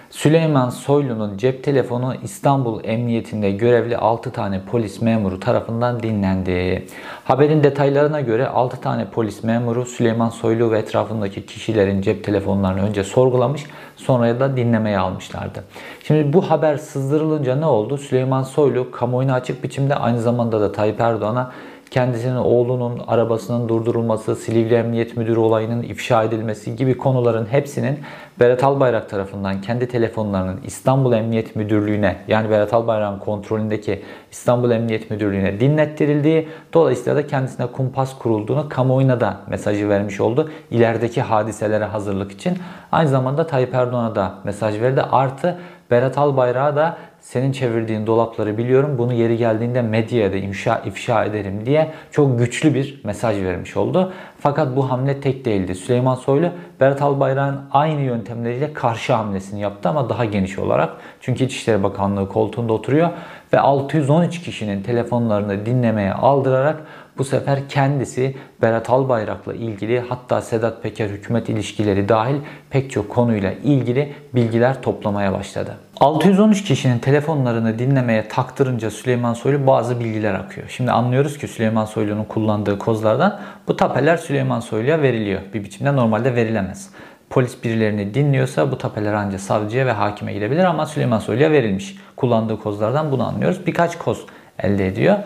[0.09, 6.85] Süleyman Soylu'nun cep telefonu İstanbul Emniyetinde görevli 6 tane polis memuru tarafından dinlendi.
[7.23, 13.03] Haberin detaylarına göre 6 tane polis memuru Süleyman Soylu ve etrafındaki kişilerin cep telefonlarını önce
[13.03, 13.65] sorgulamış
[13.95, 15.63] sonra da dinlemeye almışlardı.
[16.03, 17.97] Şimdi bu haber sızdırılınca ne oldu?
[17.97, 21.51] Süleyman Soylu kamuoyuna açık biçimde aynı zamanda da Tayyip Erdoğan'a
[21.91, 27.99] kendisinin oğlunun arabasının durdurulması, Silivri Emniyet Müdürü olayının ifşa edilmesi gibi konuların hepsinin
[28.39, 35.59] Berat Albayrak tarafından kendi telefonlarının İstanbul Emniyet Müdürlüğü'ne yani Berat Albayrak'ın kontrolündeki İstanbul Emniyet Müdürlüğü'ne
[35.59, 40.49] dinlettirildiği dolayısıyla da kendisine kumpas kurulduğunu kamuoyuna da mesajı vermiş oldu.
[40.71, 42.57] İlerideki hadiselere hazırlık için.
[42.91, 45.01] Aynı zamanda Tayyip Erdoğan'a da mesaj verdi.
[45.01, 45.57] Artı
[45.91, 46.97] Berat Albayrak'a da
[47.27, 48.97] senin çevirdiğin dolapları biliyorum.
[48.97, 54.13] Bunu yeri geldiğinde medyaya da ifşa, ifşa ederim diye çok güçlü bir mesaj vermiş oldu.
[54.39, 55.75] Fakat bu hamle tek değildi.
[55.75, 60.89] Süleyman Soylu Berat Albayrak'ın aynı yöntemleriyle karşı hamlesini yaptı ama daha geniş olarak.
[61.21, 63.09] Çünkü İçişleri Bakanlığı koltuğunda oturuyor
[63.53, 66.77] ve 613 kişinin telefonlarını dinlemeye aldırarak
[67.17, 72.35] bu sefer kendisi Berat Albayrak'la ilgili hatta Sedat Peker hükümet ilişkileri dahil
[72.69, 75.77] pek çok konuyla ilgili bilgiler toplamaya başladı.
[75.99, 80.67] 613 kişinin telefonlarını dinlemeye taktırınca Süleyman Soylu bazı bilgiler akıyor.
[80.69, 85.41] Şimdi anlıyoruz ki Süleyman Soylu'nun kullandığı kozlardan bu tapeler Süleyman Soylu'ya veriliyor.
[85.53, 86.89] Bir biçimde normalde verilemez.
[87.29, 91.95] Polis birilerini dinliyorsa bu tapeler ancak savcıya ve hakime gidebilir ama Süleyman Soylu'ya verilmiş.
[92.15, 93.67] Kullandığı kozlardan bunu anlıyoruz.
[93.67, 94.25] Birkaç koz
[94.59, 95.17] elde ediyor.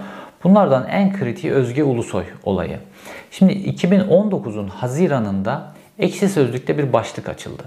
[0.44, 2.80] Bunlardan en kritiği Özge Ulusoy olayı.
[3.32, 7.64] Şimdi 2019'un Haziran'ında Ekşi Sözlük'te bir başlık açıldı.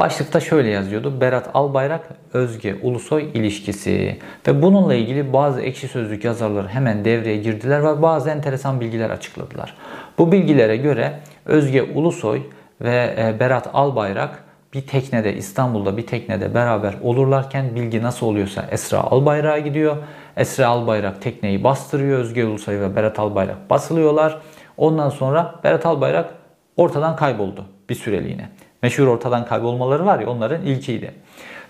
[0.00, 1.20] Başlıkta şöyle yazıyordu.
[1.20, 4.18] Berat Albayrak Özge Ulusoy ilişkisi.
[4.48, 9.76] Ve bununla ilgili bazı ekşi sözlük yazarları hemen devreye girdiler ve bazı enteresan bilgiler açıkladılar.
[10.18, 11.12] Bu bilgilere göre
[11.46, 12.42] Özge Ulusoy
[12.80, 18.98] ve e, Berat Albayrak bir teknede İstanbul'da bir teknede beraber olurlarken bilgi nasıl oluyorsa Esra
[18.98, 19.96] Albayrak'a gidiyor.
[20.36, 22.18] Esra Albayrak tekneyi bastırıyor.
[22.18, 24.40] Özge Ulusoy ve Berat Albayrak basılıyorlar.
[24.76, 26.34] Ondan sonra Berat Albayrak
[26.76, 28.48] ortadan kayboldu bir süreliğine.
[28.82, 31.14] Meşhur ortadan kaybolmaları var ya onların ilkiydi.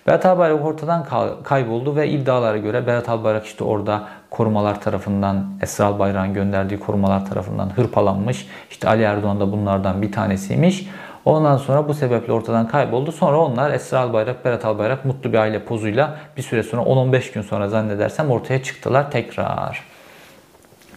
[0.07, 1.05] Berat Albayrak ortadan
[1.43, 7.69] kayboldu ve iddialara göre Berat Albayrak işte orada korumalar tarafından, Esra Albayrak'ın gönderdiği korumalar tarafından
[7.69, 8.47] hırpalanmış.
[8.71, 10.89] İşte Ali Erdoğan da bunlardan bir tanesiymiş.
[11.25, 13.11] Ondan sonra bu sebeple ortadan kayboldu.
[13.11, 17.41] Sonra onlar Esra Albayrak, Berat Albayrak mutlu bir aile pozuyla bir süre sonra 10-15 gün
[17.41, 19.83] sonra zannedersem ortaya çıktılar tekrar.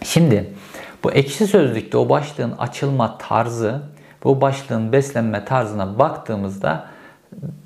[0.03, 0.53] Şimdi
[1.03, 3.81] bu ekşi sözlükte o başlığın açılma tarzı
[4.25, 6.85] bu başlığın beslenme tarzına baktığımızda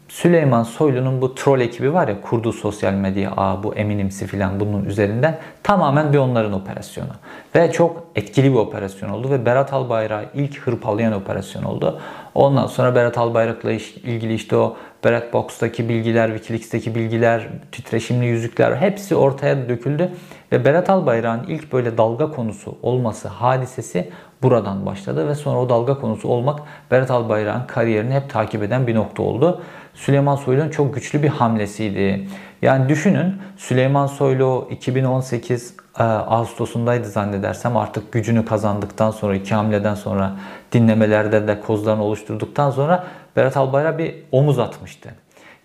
[0.10, 4.86] Süleyman Soylu'nun bu troll ekibi var ya kurduğu sosyal medya ağı bu eminimsi filan bunun
[4.86, 7.10] üzerinden tamamen bir onların operasyonu.
[7.56, 12.00] Ve çok etkili bir operasyon oldu ve Berat Albayrak'ı ilk hırpalayan operasyon oldu.
[12.36, 19.16] Ondan sonra Berat Albayrak'la ilgili işte o Berat Box'taki bilgiler, Wikileaks'teki bilgiler, titreşimli yüzükler hepsi
[19.16, 20.12] ortaya döküldü.
[20.52, 24.10] Ve Berat Albayrak'ın ilk böyle dalga konusu olması hadisesi
[24.44, 26.60] buradan başladı ve sonra o dalga konusu olmak
[26.92, 29.62] Berat Albayrak'ın kariyerini hep takip eden bir nokta oldu.
[29.94, 32.28] Süleyman Soylu'nun çok güçlü bir hamlesiydi.
[32.62, 40.36] Yani düşünün Süleyman Soylu 2018 e, Ağustos'undaydı zannedersem artık gücünü kazandıktan sonra iki hamleden sonra
[40.72, 45.10] dinlemelerde de kozlarını oluşturduktan sonra Berat Albayrak bir omuz atmıştı.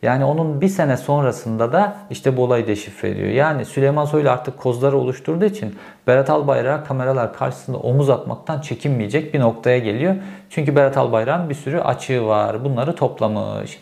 [0.05, 3.29] Yani onun bir sene sonrasında da işte bu olayı deşifre ediyor.
[3.29, 9.41] Yani Süleyman Soylu artık kozları oluşturduğu için Berat Albayrak kameralar karşısında omuz atmaktan çekinmeyecek bir
[9.41, 10.15] noktaya geliyor.
[10.51, 12.65] Çünkü Berat Albayrak'ın bir sürü açığı var.
[12.65, 13.79] Bunları toplamış.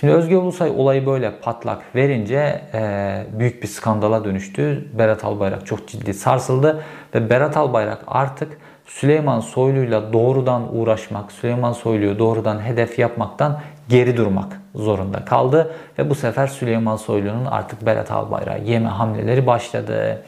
[0.00, 4.88] Şimdi Özge Ulusay olayı böyle patlak verince e, büyük bir skandala dönüştü.
[4.98, 6.82] Berat Albayrak çok ciddi sarsıldı
[7.14, 14.60] ve Berat Albayrak artık Süleyman Soylu'yla doğrudan uğraşmak, Süleyman Soylu'yu doğrudan hedef yapmaktan geri durmak
[14.74, 15.72] zorunda kaldı.
[15.98, 20.22] Ve bu sefer Süleyman Soylu'nun artık Berat Albayrak'ı yeme hamleleri başladı.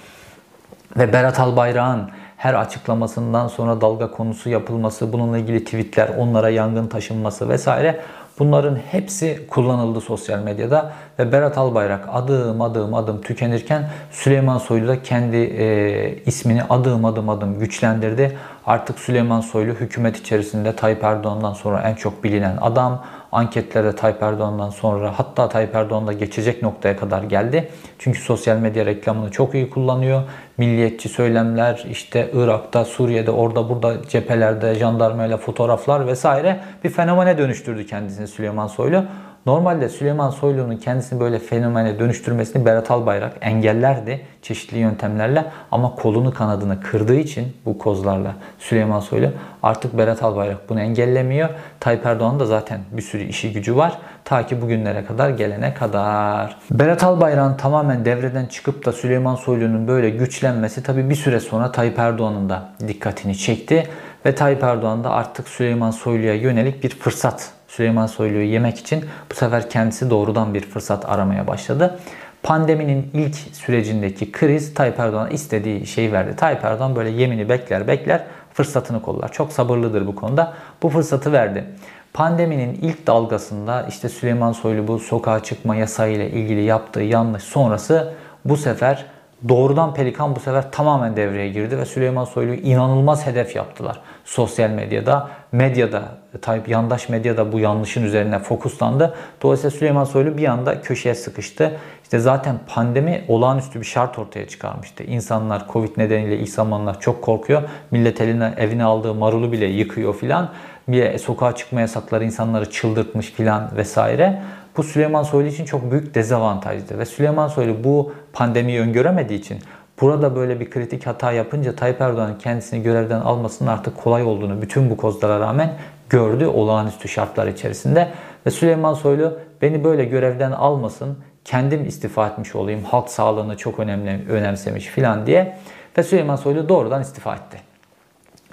[0.97, 7.49] Ve Berat Albayrak'ın her açıklamasından sonra dalga konusu yapılması, bununla ilgili tweetler, onlara yangın taşınması
[7.49, 8.01] vesaire
[8.39, 15.03] Bunların hepsi kullanıldı sosyal medyada ve Berat Albayrak adım adım adım tükenirken Süleyman Soylu da
[15.03, 18.39] kendi e, ismini adım adım adım güçlendirdi.
[18.67, 23.03] Artık Süleyman Soylu hükümet içerisinde Tayyip Erdoğan'dan sonra en çok bilinen adam.
[23.33, 27.69] Anketlerde Tayyip Erdoğan'dan sonra hatta Tayyip Erdoğan'da geçecek noktaya kadar geldi.
[27.99, 30.23] Çünkü sosyal medya reklamını çok iyi kullanıyor.
[30.59, 38.29] Milliyetçi söylemler işte Irak'ta, Suriye'de, orada burada cephelerde jandarmayla fotoğraflar vesaire bir fenomene dönüştürdü kendisini
[38.29, 39.05] Süleyman Soylu.
[39.47, 46.81] Normalde Süleyman Soylu'nun kendisini böyle fenomene dönüştürmesini Berat Albayrak engellerdi çeşitli yöntemlerle ama kolunu kanadını
[46.81, 49.31] kırdığı için bu kozlarla Süleyman Soylu
[49.63, 51.49] artık Berat Albayrak bunu engellemiyor.
[51.81, 56.57] Tayyip Erdoğan da zaten bir sürü işi gücü var ta ki bugünlere kadar gelene kadar.
[56.71, 61.99] Berat Albayrak'ın tamamen devreden çıkıp da Süleyman Soylu'nun böyle güçlenmesi tabi bir süre sonra Tayyip
[61.99, 63.89] Erdoğan'ın da dikkatini çekti
[64.27, 69.35] ve Tayyip Erdoğan da artık Süleyman Soylu'ya yönelik bir fırsat Süleyman Soylu'yu yemek için bu
[69.35, 71.99] sefer kendisi doğrudan bir fırsat aramaya başladı.
[72.43, 76.37] Pandeminin ilk sürecindeki kriz Tayyip Erdoğan istediği şeyi verdi.
[76.37, 79.33] Tayyip Erdoğan böyle yemini bekler bekler fırsatını kollar.
[79.33, 80.53] Çok sabırlıdır bu konuda.
[80.83, 81.65] Bu fırsatı verdi.
[82.13, 88.57] Pandeminin ilk dalgasında işte Süleyman Soylu bu sokağa çıkma yasayla ilgili yaptığı yanlış sonrası bu
[88.57, 89.07] sefer
[89.49, 94.01] doğrudan Pelikan bu sefer tamamen devreye girdi ve Süleyman Soylu'yu inanılmaz hedef yaptılar.
[94.25, 96.03] Sosyal medyada, medyada,
[96.43, 99.15] Tayyip yandaş medyada bu yanlışın üzerine fokuslandı.
[99.43, 101.77] Dolayısıyla Süleyman Soylu bir anda köşeye sıkıştı.
[102.03, 105.05] İşte zaten pandemi olağanüstü bir şart ortaya çıkarmıştı.
[105.05, 107.63] İnsanlar Covid nedeniyle ilk zamanlar çok korkuyor.
[107.91, 110.51] Millet eline evine aldığı marulu bile yıkıyor filan.
[110.89, 114.43] Bir sokağa çıkma yasakları insanları çıldırtmış filan vesaire.
[114.77, 116.99] Bu Süleyman Soylu için çok büyük dezavantajdı.
[116.99, 119.59] Ve Süleyman Soylu bu pandemiyi öngöremediği için
[120.01, 124.91] burada böyle bir kritik hata yapınca Tayyip Erdoğan'ın kendisini görevden almasının artık kolay olduğunu bütün
[124.91, 125.73] bu kozlara rağmen
[126.09, 128.09] gördü olağanüstü şartlar içerisinde.
[128.47, 134.31] Ve Süleyman Soylu beni böyle görevden almasın, kendim istifa etmiş olayım, halk sağlığını çok önemli,
[134.31, 135.57] önemsemiş filan diye.
[135.99, 137.59] Ve Süleyman Soylu doğrudan istifa etti.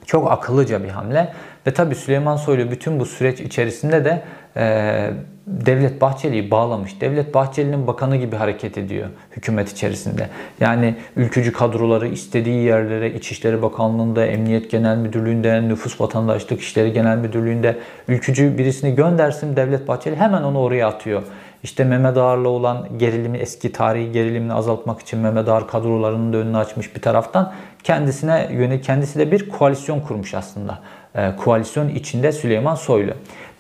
[0.05, 1.33] Çok akıllıca bir hamle.
[1.67, 4.21] Ve tabi Süleyman Soylu bütün bu süreç içerisinde de
[4.59, 5.09] e,
[5.47, 7.01] Devlet Bahçeli'yi bağlamış.
[7.01, 10.29] Devlet Bahçeli'nin bakanı gibi hareket ediyor hükümet içerisinde.
[10.59, 17.77] Yani ülkücü kadroları istediği yerlere İçişleri Bakanlığı'nda, Emniyet Genel Müdürlüğü'nde, Nüfus Vatandaşlık İşleri Genel Müdürlüğü'nde
[18.07, 21.23] ülkücü birisini göndersin Devlet Bahçeli hemen onu oraya atıyor.
[21.63, 26.57] İşte Mehmet Ağar'la olan gerilimi, eski tarihi gerilimini azaltmak için Mehmet Ağar kadrolarının da önünü
[26.57, 27.53] açmış bir taraftan.
[27.83, 30.79] Kendisine yönelik kendisi de bir koalisyon kurmuş aslında.
[31.15, 33.11] E, koalisyon içinde Süleyman Soylu.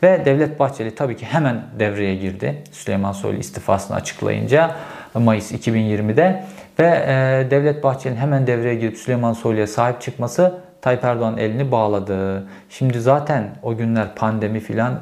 [0.03, 2.63] Ve Devlet Bahçeli tabii ki hemen devreye girdi.
[2.71, 4.75] Süleyman Soylu istifasını açıklayınca
[5.13, 6.43] Mayıs 2020'de
[6.79, 12.47] ve e, Devlet Bahçeli'nin hemen devreye girip Süleyman Soylu'ya sahip çıkması Tayyip Erdoğan elini bağladı.
[12.69, 14.99] Şimdi zaten o günler pandemi filan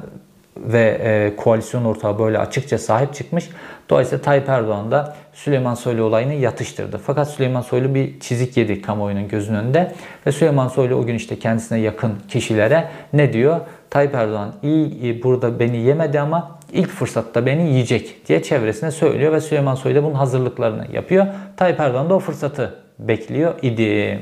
[0.58, 3.48] ve e, koalisyon ortağı böyle açıkça sahip çıkmış.
[3.90, 7.00] Dolayısıyla Tayyip Erdoğan da Süleyman Soylu olayını yatıştırdı.
[7.06, 9.92] Fakat Süleyman Soylu bir çizik yedi kamuoyunun gözünün önünde.
[10.26, 13.60] Ve Süleyman Soylu o gün işte kendisine yakın kişilere ne diyor?
[13.90, 19.40] Tayyip Erdoğan iyi burada beni yemedi ama ilk fırsatta beni yiyecek diye çevresine söylüyor ve
[19.40, 21.26] Süleyman Soylu da bunun hazırlıklarını yapıyor.
[21.56, 24.20] Tayyip Erdoğan da o fırsatı bekliyor idi.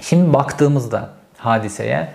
[0.00, 2.08] Şimdi baktığımızda hadiseye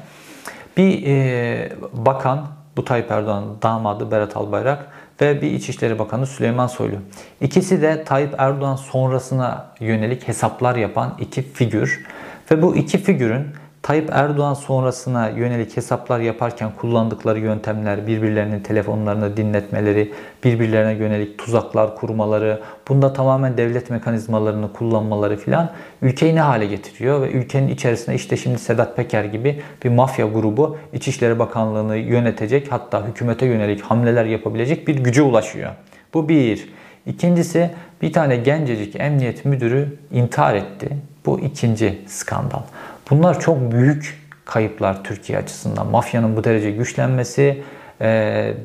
[0.78, 4.88] bir e, bakan bu Tayyip Erdoğan'ın damadı Berat Albayrak
[5.22, 6.96] ve bir İçişleri Bakanı Süleyman Soylu.
[7.42, 12.06] İkisi de Tayyip Erdoğan sonrasına yönelik hesaplar yapan iki figür.
[12.52, 13.48] Ve bu iki figürün
[13.82, 20.14] Tayyip Erdoğan sonrasına yönelik hesaplar yaparken kullandıkları yöntemler, birbirlerinin telefonlarını dinletmeleri,
[20.44, 27.32] birbirlerine yönelik tuzaklar kurmaları, bunda tamamen devlet mekanizmalarını kullanmaları filan ülkeyi ne hale getiriyor ve
[27.32, 33.46] ülkenin içerisinde işte şimdi Sedat Peker gibi bir mafya grubu İçişleri Bakanlığı'nı yönetecek hatta hükümete
[33.46, 35.72] yönelik hamleler yapabilecek bir güce ulaşıyor.
[36.14, 36.70] Bu bir.
[37.06, 40.90] İkincisi bir tane gencecik emniyet müdürü intihar etti.
[41.26, 42.62] Bu ikinci skandal.
[43.10, 45.88] Bunlar çok büyük kayıplar Türkiye açısından.
[45.88, 47.64] Mafyanın bu derece güçlenmesi,
[48.02, 48.08] e,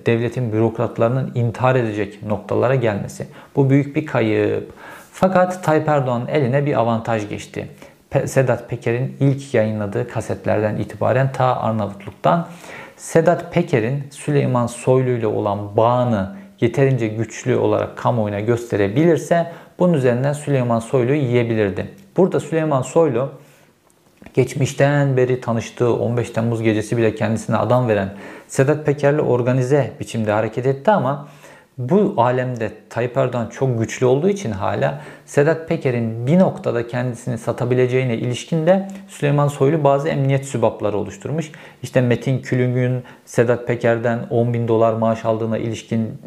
[0.07, 3.27] devletin bürokratlarının intihar edecek noktalara gelmesi.
[3.57, 4.73] Bu büyük bir kayıp.
[5.13, 7.69] Fakat Tayyip Erdoğan'ın eline bir avantaj geçti.
[8.25, 12.49] Sedat Peker'in ilk yayınladığı kasetlerden itibaren ta Arnavutluk'tan
[12.97, 20.79] Sedat Peker'in Süleyman Soylu ile olan bağını yeterince güçlü olarak kamuoyuna gösterebilirse bunun üzerinden Süleyman
[20.79, 21.91] Soylu'yu yiyebilirdi.
[22.17, 23.31] Burada Süleyman Soylu
[24.35, 28.15] geçmişten beri tanıştığı 15 Temmuz gecesi bile kendisine adam veren
[28.49, 31.29] Sedat Peker'le organize biçimde hareket etti ama
[31.79, 38.17] bu alemde Tayyip Erdoğan çok güçlü olduğu için hala Sedat Peker'in bir noktada kendisini satabileceğine
[38.17, 41.51] ilişkin de Süleyman Soylu bazı emniyet sübapları oluşturmuş.
[41.83, 46.19] İşte Metin Külüngün Sedat Peker'den 10 bin dolar maaş aldığına ilişkin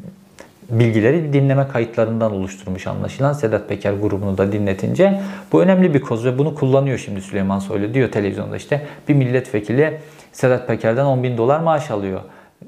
[0.69, 5.21] bilgileri dinleme kayıtlarından oluşturmuş anlaşılan Sedat Peker grubunu da dinletince.
[5.51, 7.93] Bu önemli bir koz ve bunu kullanıyor şimdi Süleyman Soylu.
[7.93, 9.99] Diyor televizyonda işte bir milletvekili
[10.32, 12.21] Sedat Peker'den 10 bin dolar maaş alıyor.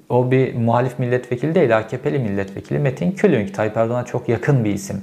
[0.10, 3.54] O bir muhalif milletvekili değil, AKP'li milletvekili Metin Külünk.
[3.54, 5.02] Tayyip Erdoğan'a çok yakın bir isim.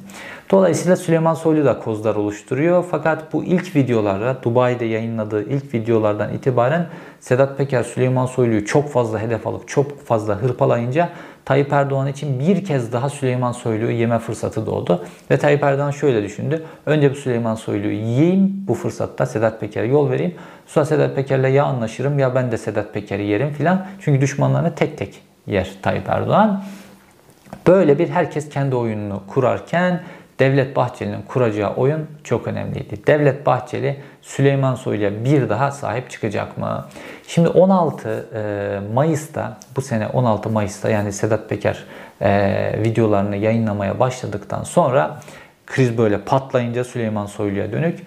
[0.51, 2.85] Dolayısıyla Süleyman Soylu da kozlar oluşturuyor.
[2.91, 6.87] Fakat bu ilk videolarda, Dubai'de yayınladığı ilk videolardan itibaren
[7.21, 11.09] Sedat Peker Süleyman Soylu'yu çok fazla hedef alıp çok fazla hırpalayınca
[11.49, 15.05] Tayyip Erdoğan için bir kez daha Süleyman Soylu'yu yeme fırsatı doğdu.
[15.31, 16.65] Ve Tayyip Erdoğan şöyle düşündü.
[16.87, 20.35] Önce bu Süleyman Soylu'yu yiyeyim, bu fırsatta Sedat Peker'e yol vereyim.
[20.67, 23.87] Sonra Sedat Peker'le ya anlaşırım ya ben de Sedat Peker'i yerim filan.
[24.01, 26.63] Çünkü düşmanlarını tek tek yer Tayyip Erdoğan.
[27.67, 30.03] Böyle bir herkes kendi oyununu kurarken
[30.39, 33.07] Devlet Bahçeli'nin kuracağı oyun çok önemliydi.
[33.07, 36.87] Devlet Bahçeli Süleyman Soylu'ya bir daha sahip çıkacak mı?
[37.29, 41.85] Şimdi 16 e, Mayıs'ta bu sene 16 Mayıs'ta yani Sedat Peker
[42.21, 45.21] e, videolarını yayınlamaya başladıktan sonra
[45.67, 47.99] kriz böyle patlayınca Süleyman Soylu'ya dönük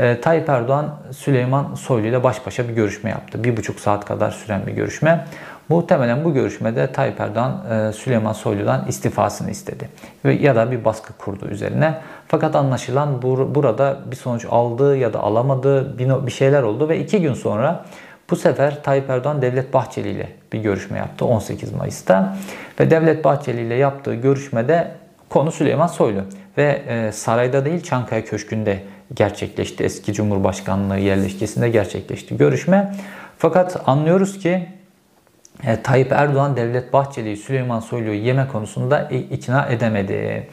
[0.00, 3.44] e, Tayyip Erdoğan Süleyman Soylu ile baş başa bir görüşme yaptı.
[3.44, 5.26] Bir buçuk saat kadar süren bir görüşme.
[5.70, 9.88] Muhtemelen bu görüşmede Tayyip Erdoğan e, Süleyman Soylu'dan istifasını istedi.
[10.24, 11.94] Ya da bir baskı kurdu üzerine.
[12.28, 13.22] Fakat anlaşılan
[13.54, 17.84] burada bir sonuç aldı ya da alamadı bir şeyler oldu ve iki gün sonra
[18.30, 22.36] bu sefer Tayyip Erdoğan Devlet Bahçeli ile bir görüşme yaptı 18 Mayıs'ta.
[22.80, 24.90] Ve Devlet Bahçeli ile yaptığı görüşmede
[25.28, 26.20] konu Süleyman Soylu.
[26.58, 28.82] Ve e, sarayda değil Çankaya Köşkü'nde
[29.14, 29.84] gerçekleşti.
[29.84, 32.94] Eski Cumhurbaşkanlığı yerleşkesinde gerçekleşti görüşme.
[33.38, 34.79] Fakat anlıyoruz ki
[35.66, 40.48] e, Tayyip Erdoğan Devlet Bahçeli'yi Süleyman Soylu'yu yeme konusunda ikna edemedi.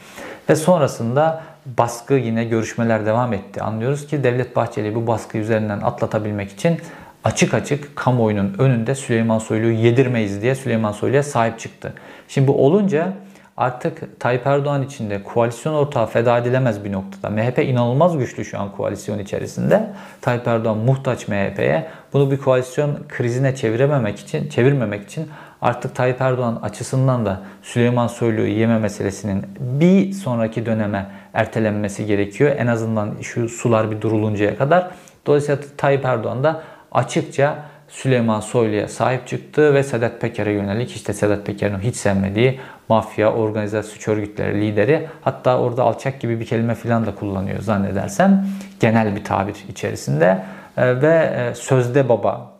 [0.48, 1.42] Ve sonrasında
[1.78, 3.62] baskı yine görüşmeler devam etti.
[3.62, 6.78] Anlıyoruz ki Devlet Bahçeli bu baskı üzerinden atlatabilmek için
[7.24, 11.92] açık açık kamuoyunun önünde Süleyman Soylu'yu yedirmeyiz diye Süleyman Soylu'ya sahip çıktı.
[12.28, 13.12] Şimdi bu olunca
[13.58, 17.30] artık Tayyip Erdoğan içinde koalisyon ortağı feda edilemez bir noktada.
[17.30, 19.90] MHP inanılmaz güçlü şu an koalisyon içerisinde.
[20.20, 21.86] Tayyip Erdoğan muhtaç MHP'ye.
[22.12, 25.28] Bunu bir koalisyon krizine çevirememek için, çevirmemek için
[25.62, 32.56] artık Tayyip Erdoğan açısından da Süleyman Soylu'yu yeme meselesinin bir sonraki döneme ertelenmesi gerekiyor.
[32.58, 34.90] En azından şu sular bir duruluncaya kadar.
[35.26, 37.58] Dolayısıyla Tayyip Erdoğan da açıkça
[37.88, 43.82] Süleyman Soylu'ya sahip çıktı ve Sedat Peker'e yönelik işte Sedat Peker'in hiç sevmediği mafya, organize
[43.82, 48.46] suç örgütleri lideri hatta orada alçak gibi bir kelime falan da kullanıyor zannedersem
[48.80, 50.42] genel bir tabir içerisinde.
[50.76, 52.57] E, ve e, sözde baba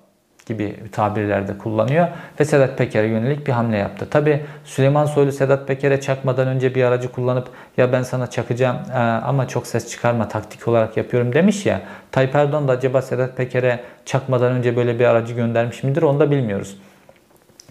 [0.49, 2.09] gibi tabirlerde kullanıyor
[2.41, 4.07] ve Sedat Peker'e yönelik bir hamle yaptı.
[4.11, 8.99] Tabi Süleyman Soylu Sedat Peker'e çakmadan önce bir aracı kullanıp ya ben sana çakacağım e,
[8.99, 11.81] ama çok ses çıkarma taktik olarak yapıyorum demiş ya.
[12.13, 16.31] Tayyip Erdoğan da acaba Sedat Peker'e çakmadan önce böyle bir aracı göndermiş midir onu da
[16.31, 16.77] bilmiyoruz.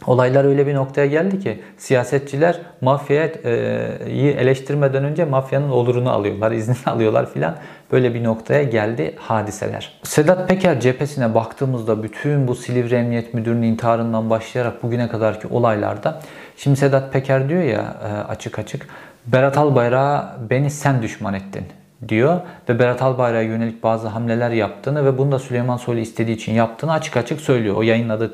[0.06, 7.34] Olaylar öyle bir noktaya geldi ki siyasetçiler mafyayı eleştirmeden önce mafyanın olurunu alıyorlar, iznini alıyorlar
[7.34, 7.56] filan.
[7.92, 10.00] Böyle bir noktaya geldi hadiseler.
[10.04, 16.22] Sedat Peker cephesine baktığımızda bütün bu Silivri Emniyet Müdürü'nün intiharından başlayarak bugüne kadarki olaylarda
[16.58, 17.96] şimdi Sedat Peker diyor ya
[18.30, 18.88] açık açık
[19.26, 21.64] Berat Albayrak'a beni sen düşman ettin
[22.08, 22.40] diyor
[22.70, 26.92] ve Berat Albayrak'a yönelik bazı hamleler yaptığını ve bunu da Süleyman Soylu istediği için yaptığını
[26.92, 27.76] açık açık söylüyor.
[27.76, 28.32] O yayınladığı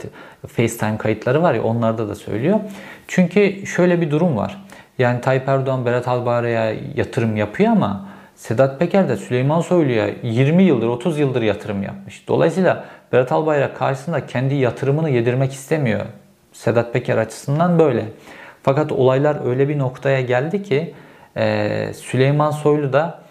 [0.47, 2.59] FaceTime kayıtları var ya onlarda da söylüyor.
[3.07, 4.65] Çünkü şöyle bir durum var.
[4.97, 8.05] Yani Tayyip Erdoğan Berat Albayrak'a yatırım yapıyor ama
[8.35, 12.27] Sedat Peker de Süleyman Soylu'ya 20 yıldır 30 yıldır yatırım yapmış.
[12.27, 16.01] Dolayısıyla Berat Albayrak karşısında kendi yatırımını yedirmek istemiyor.
[16.53, 18.05] Sedat Peker açısından böyle.
[18.63, 20.93] Fakat olaylar öyle bir noktaya geldi ki
[21.95, 23.22] Süleyman Soylu da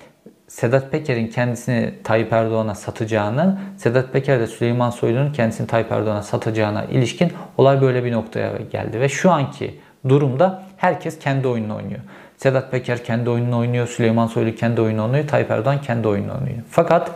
[0.53, 6.85] Sedat Peker'in kendisini Tayyip Erdoğan'a satacağını, Sedat Peker de Süleyman Soylu'nun kendisini Tayyip Erdoğan'a satacağına
[6.85, 9.01] ilişkin olay böyle bir noktaya geldi.
[9.01, 12.01] Ve şu anki durumda herkes kendi oyununu oynuyor.
[12.37, 16.63] Sedat Peker kendi oyununu oynuyor, Süleyman Soylu kendi oyununu oynuyor, Tayyip Erdoğan kendi oyununu oynuyor.
[16.71, 17.11] Fakat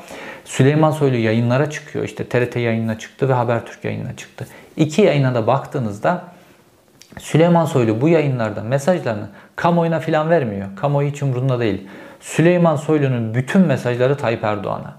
[0.45, 2.05] Süleyman Soylu yayınlara çıkıyor.
[2.05, 4.47] İşte TRT yayınına çıktı ve Habertürk yayınına çıktı.
[4.77, 6.25] İki yayına da baktığınızda
[7.19, 10.67] Süleyman Soylu bu yayınlarda mesajlarını kamuoyuna filan vermiyor.
[10.77, 11.89] Kamuoyu hiç umurunda değil.
[12.21, 14.95] Süleyman Soylu'nun bütün mesajları Tayyip Erdoğan'a.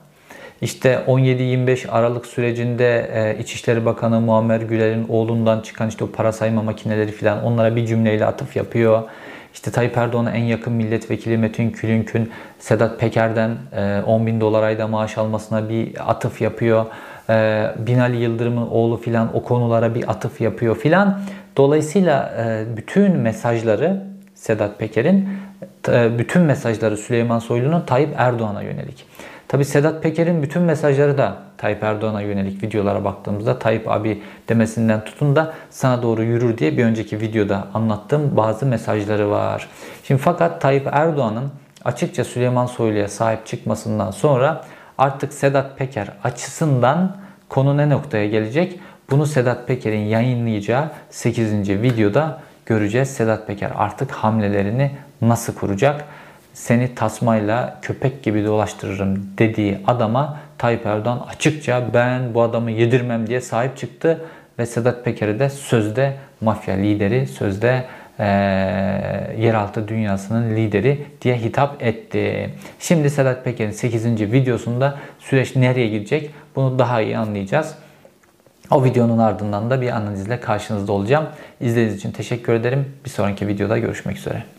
[0.61, 6.63] İşte 17-25 Aralık sürecinde e, İçişleri Bakanı Muammer Güler'in oğlundan çıkan işte o para sayma
[6.63, 9.03] makineleri filan onlara bir cümleyle atıf yapıyor.
[9.53, 13.57] İşte Tayyip Erdoğan'a en yakın milletvekili Metin Külünk'ün Sedat Peker'den
[14.05, 16.85] 10 e, bin dolar ayda maaş almasına bir atıf yapıyor.
[17.29, 21.19] E, Binali Yıldırım'ın oğlu filan o konulara bir atıf yapıyor filan.
[21.57, 24.03] Dolayısıyla e, bütün mesajları
[24.35, 25.29] Sedat Peker'in
[25.87, 29.05] bütün mesajları Süleyman Soylu'nun Tayyip Erdoğan'a yönelik.
[29.47, 35.35] Tabi Sedat Peker'in bütün mesajları da Tayyip Erdoğan'a yönelik videolara baktığımızda Tayyip abi demesinden tutun
[35.35, 39.69] da sana doğru yürür diye bir önceki videoda anlattığım bazı mesajları var.
[40.03, 41.51] Şimdi fakat Tayyip Erdoğan'ın
[41.85, 44.65] açıkça Süleyman Soylu'ya sahip çıkmasından sonra
[44.97, 47.15] artık Sedat Peker açısından
[47.49, 48.79] konu ne noktaya gelecek?
[49.09, 51.69] Bunu Sedat Peker'in yayınlayacağı 8.
[51.69, 53.09] videoda göreceğiz.
[53.09, 54.91] Sedat Peker artık hamlelerini
[55.21, 56.05] nasıl kuracak?
[56.53, 63.41] Seni tasmayla köpek gibi dolaştırırım dediği adama Tayyip Erdoğan açıkça ben bu adamı yedirmem diye
[63.41, 64.25] sahip çıktı
[64.59, 67.85] ve Sedat Peker'e de sözde mafya lideri, sözde
[68.19, 68.25] e,
[69.37, 72.49] yeraltı dünyasının lideri diye hitap etti.
[72.79, 74.05] Şimdi Sedat Peker'in 8.
[74.21, 77.75] videosunda süreç nereye gidecek bunu daha iyi anlayacağız.
[78.71, 81.25] O videonun ardından da bir analizle karşınızda olacağım.
[81.61, 82.85] İzlediğiniz için teşekkür ederim.
[83.05, 84.56] Bir sonraki videoda görüşmek üzere.